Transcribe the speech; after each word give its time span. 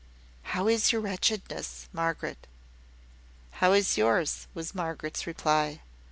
"How 0.57 0.67
is 0.67 0.91
your 0.91 0.99
wretchedness, 0.99 1.87
Margaret?" 1.93 2.47
"How 3.61 3.73
is 3.73 3.99
yours?" 3.99 4.47
was 4.55 4.73
Margaret's 4.73 5.27
reply. 5.27 5.81